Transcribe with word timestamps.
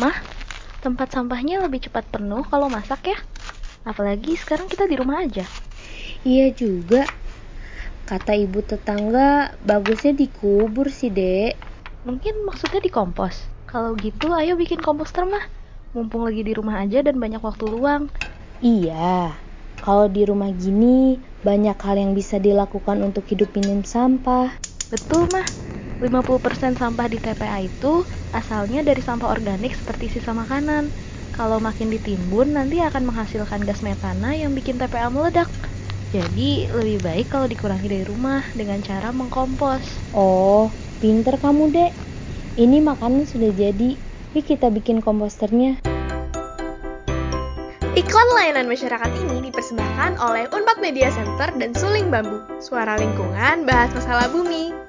Mah, 0.00 0.16
tempat 0.84 1.08
sampahnya 1.14 1.60
lebih 1.64 1.80
cepat 1.86 2.04
penuh 2.08 2.42
kalau 2.48 2.72
masak 2.72 3.00
ya. 3.12 3.18
Apalagi 3.84 4.32
sekarang 4.40 4.66
kita 4.72 4.84
di 4.90 4.96
rumah 5.00 5.20
aja. 5.24 5.44
Iya 6.24 6.46
juga. 6.56 7.02
Kata 8.08 8.32
ibu 8.34 8.58
tetangga, 8.64 9.54
bagusnya 9.62 10.12
dikubur 10.16 10.90
sih, 10.90 11.12
Dek. 11.12 11.54
Mungkin 12.08 12.34
maksudnya 12.48 12.80
di 12.80 12.90
kompos. 12.90 13.36
Kalau 13.68 13.94
gitu, 14.00 14.32
ayo 14.34 14.56
bikin 14.56 14.80
komposter 14.82 15.22
mah. 15.28 15.44
Mumpung 15.94 16.26
lagi 16.26 16.42
di 16.42 16.52
rumah 16.56 16.82
aja 16.82 17.04
dan 17.06 17.20
banyak 17.22 17.42
waktu 17.44 17.64
luang. 17.70 18.10
Iya, 18.60 19.36
kalau 19.80 20.06
di 20.12 20.22
rumah 20.26 20.50
gini 20.52 21.20
banyak 21.40 21.76
hal 21.80 21.96
yang 21.96 22.12
bisa 22.12 22.36
dilakukan 22.36 23.00
untuk 23.00 23.24
hidup 23.30 23.52
minim 23.56 23.80
sampah. 23.86 24.52
Betul 24.92 25.30
mah. 25.30 25.46
50% 26.00 26.76
sampah 26.80 27.06
di 27.12 27.18
TPA 27.20 27.60
itu 27.60 28.08
asalnya 28.30 28.86
dari 28.86 29.02
sampah 29.02 29.30
organik 29.30 29.74
seperti 29.74 30.10
sisa 30.18 30.30
makanan. 30.34 30.90
Kalau 31.30 31.62
makin 31.62 31.90
ditimbun 31.94 32.58
nanti 32.58 32.82
akan 32.82 33.06
menghasilkan 33.06 33.62
gas 33.62 33.80
metana 33.86 34.34
yang 34.34 34.52
bikin 34.52 34.76
TPA 34.76 35.08
meledak. 35.08 35.48
Jadi 36.10 36.66
lebih 36.66 36.98
baik 37.06 37.30
kalau 37.30 37.46
dikurangi 37.46 37.86
dari 37.86 38.02
rumah 38.02 38.42
dengan 38.58 38.82
cara 38.82 39.14
mengkompos. 39.14 40.10
Oh, 40.10 40.74
pinter 40.98 41.38
kamu 41.38 41.70
dek. 41.70 41.92
Ini 42.58 42.82
makanan 42.82 43.30
sudah 43.30 43.54
jadi. 43.54 43.94
Yuk 44.34 44.46
kita 44.46 44.74
bikin 44.74 44.98
komposternya. 44.98 45.78
Iklan 47.98 48.28
layanan 48.38 48.70
masyarakat 48.70 49.10
ini 49.26 49.50
dipersembahkan 49.50 50.22
oleh 50.22 50.46
Unpad 50.50 50.78
Media 50.78 51.10
Center 51.10 51.50
dan 51.58 51.74
Suling 51.74 52.10
Bambu. 52.10 52.42
Suara 52.62 52.94
lingkungan 52.94 53.66
bahas 53.66 53.90
masalah 53.94 54.30
bumi. 54.30 54.79